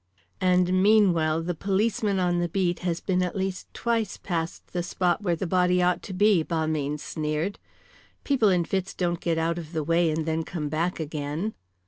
"And 0.41 0.81
meanwhile 0.81 1.43
the 1.43 1.53
policeman 1.53 2.17
on 2.19 2.39
the 2.39 2.49
beat 2.49 2.79
has 2.79 2.99
been 2.99 3.21
at 3.21 3.35
least 3.35 3.71
twice 3.71 4.17
past 4.17 4.73
the 4.73 4.81
spot 4.81 5.21
where 5.21 5.35
the 5.35 5.45
body 5.45 5.79
ought 5.79 6.01
to 6.01 6.13
be," 6.15 6.41
Balmayne 6.43 6.97
sneered. 6.97 7.59
"People 8.23 8.49
in 8.49 8.65
fits 8.65 8.95
don't 8.95 9.19
get 9.19 9.37
out 9.37 9.59
of 9.59 9.73
the 9.73 9.83
way 9.83 10.09
and 10.09 10.25
then 10.25 10.41
come 10.41 10.69
back 10.69 10.99
again." 10.99 11.53